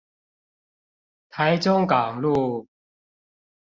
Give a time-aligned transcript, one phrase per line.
[1.29, 2.67] 台中港路